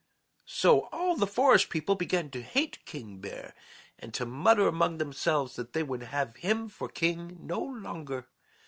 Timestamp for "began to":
1.93-2.41